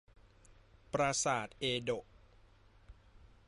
[0.93, 2.05] ปราสาทเอโดะ